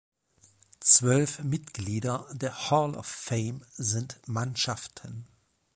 Zwölf 0.79 1.43
Mitglieder 1.43 2.25
der 2.31 2.71
Hall 2.71 2.95
of 2.95 3.05
Fame 3.05 3.63
sind 3.73 4.19
Mannschaften. 4.25 5.27